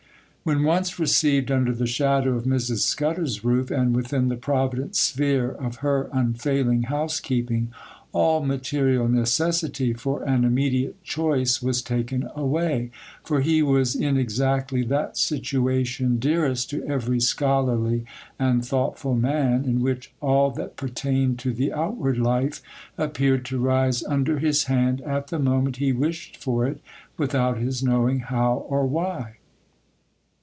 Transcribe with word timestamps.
When 0.43 0.63
once 0.63 0.97
received 0.97 1.51
under 1.51 1.71
the 1.71 1.85
shadow 1.85 2.31
of 2.33 2.45
Mrs. 2.45 2.79
Scudder's 2.79 3.43
roof, 3.45 3.69
and 3.69 3.95
within 3.95 4.27
the 4.27 4.35
provident 4.35 4.95
sphere 4.95 5.51
of 5.51 5.77
her 5.77 6.09
unfailing 6.11 6.81
housekeeping, 6.81 7.69
all 8.11 8.43
material 8.43 9.07
necessity 9.07 9.93
for 9.93 10.23
an 10.23 10.43
immediate 10.43 10.99
choice 11.03 11.61
was 11.61 11.83
taken 11.83 12.27
away; 12.35 12.89
for 13.23 13.41
he 13.41 13.61
was 13.61 13.93
in 13.93 14.17
exactly 14.17 14.83
that 14.85 15.15
situation 15.15 16.17
dearest 16.17 16.71
to 16.71 16.83
every 16.87 17.19
scholarly 17.19 18.03
and 18.39 18.65
thoughtful 18.65 19.13
man, 19.13 19.63
in 19.65 19.79
which 19.79 20.11
all 20.21 20.49
that 20.49 20.75
pertained 20.75 21.37
to 21.37 21.53
the 21.53 21.71
outward 21.71 22.17
life 22.17 22.63
appeared 22.97 23.45
to 23.45 23.59
rise 23.59 24.03
under 24.05 24.39
his 24.39 24.63
hand 24.63 25.01
at 25.01 25.27
the 25.27 25.37
moment 25.37 25.75
he 25.77 25.91
wished 25.93 26.35
for 26.35 26.65
it, 26.65 26.81
without 27.15 27.59
his 27.59 27.83
knowing 27.83 28.21
how 28.21 28.65
or 28.67 28.87
why. 28.87 29.35